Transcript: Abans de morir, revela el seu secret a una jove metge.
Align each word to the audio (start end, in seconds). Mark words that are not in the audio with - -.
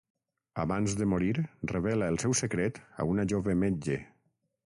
Abans 0.61 0.95
de 1.01 1.05
morir, 1.11 1.33
revela 1.73 2.09
el 2.13 2.17
seu 2.25 2.35
secret 2.41 2.81
a 3.05 3.09
una 3.13 3.27
jove 3.35 3.57
metge. 3.67 4.01